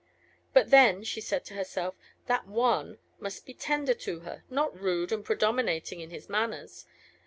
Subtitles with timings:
[0.51, 1.93] But then, she said to herself,
[2.25, 6.85] that "one" must be tender to her, not rude and predominating in his manners.